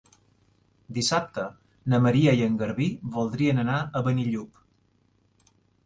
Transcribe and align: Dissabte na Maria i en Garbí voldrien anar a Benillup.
Dissabte 0.97 1.43
na 1.95 2.01
Maria 2.07 2.35
i 2.39 2.43
en 2.47 2.57
Garbí 2.65 2.89
voldrien 3.19 3.65
anar 3.69 3.79
a 4.01 4.05
Benillup. 4.11 5.49